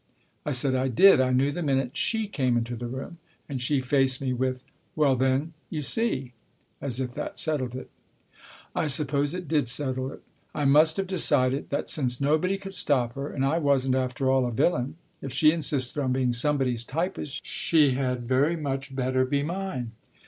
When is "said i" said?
0.51-0.87